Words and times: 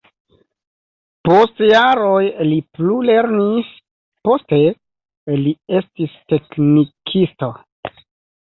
Post 1.27 1.59
jaroj 1.71 2.23
li 2.47 2.57
plulernis, 2.79 3.69
poste 4.29 4.61
li 5.45 5.55
estis 5.81 6.17
teknikisto. 6.35 7.53